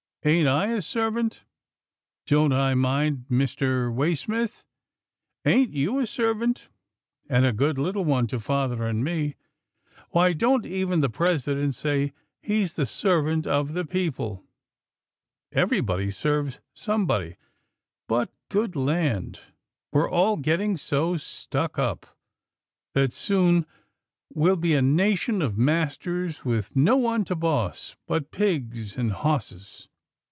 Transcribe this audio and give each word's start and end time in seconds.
Ain't 0.23 0.47
I 0.47 0.67
a 0.67 0.83
servant— 0.83 1.45
don't 2.27 2.53
I 2.53 2.75
mind 2.75 3.25
Mr. 3.27 3.91
Waysmith? 3.91 4.63
Ain't 5.45 5.71
you 5.73 5.97
a 5.97 6.05
serv 6.05 6.43
ant, 6.43 6.69
and 7.27 7.43
a 7.43 7.51
good 7.51 7.79
little 7.79 8.05
one 8.05 8.27
to 8.27 8.37
father 8.39 8.83
and 8.83 9.03
me? 9.03 9.33
Why, 10.11 10.33
don't 10.33 10.63
even 10.63 11.01
the 11.01 11.09
President 11.09 11.73
say 11.73 12.13
he's 12.39 12.73
the 12.75 12.85
servant 12.85 13.47
of 13.47 13.73
the 13.73 13.83
people. 13.83 14.45
Everybody 15.51 16.11
serves 16.11 16.59
somebody, 16.75 17.35
but, 18.07 18.29
good 18.49 18.75
land! 18.75 19.39
we're 19.91 20.07
all 20.07 20.37
getting 20.37 20.77
so 20.77 21.17
stuck 21.17 21.79
up, 21.79 22.05
that 22.93 23.11
soon 23.11 23.65
we'll 24.31 24.55
204 24.55 24.55
'TILDA 24.55 24.61
JANE'S 24.61 24.61
ORPHANS 24.61 24.61
be 24.61 24.75
a 24.75 25.09
nation 25.09 25.41
of 25.41 25.57
masters, 25.57 26.45
with 26.45 26.75
no 26.75 26.95
one 26.95 27.25
to 27.25 27.35
boss 27.35 27.95
but 28.05 28.29
pigs 28.29 28.95
and 28.95 29.09
bosses." 29.09 29.87